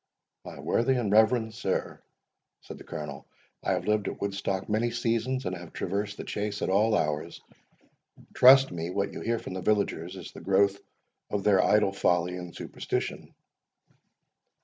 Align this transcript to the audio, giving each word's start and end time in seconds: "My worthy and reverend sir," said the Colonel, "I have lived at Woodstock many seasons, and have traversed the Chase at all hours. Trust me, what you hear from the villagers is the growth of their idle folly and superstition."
"My 0.43 0.59
worthy 0.59 0.95
and 0.95 1.11
reverend 1.11 1.53
sir," 1.53 2.01
said 2.61 2.79
the 2.79 2.83
Colonel, 2.83 3.27
"I 3.63 3.73
have 3.73 3.85
lived 3.85 4.07
at 4.07 4.19
Woodstock 4.19 4.67
many 4.67 4.89
seasons, 4.89 5.45
and 5.45 5.55
have 5.55 5.73
traversed 5.73 6.17
the 6.17 6.23
Chase 6.23 6.63
at 6.63 6.71
all 6.71 6.97
hours. 6.97 7.39
Trust 8.33 8.71
me, 8.71 8.89
what 8.89 9.13
you 9.13 9.21
hear 9.21 9.37
from 9.37 9.53
the 9.53 9.61
villagers 9.61 10.15
is 10.15 10.31
the 10.31 10.41
growth 10.41 10.79
of 11.29 11.43
their 11.43 11.63
idle 11.63 11.93
folly 11.93 12.35
and 12.35 12.55
superstition." 12.55 13.35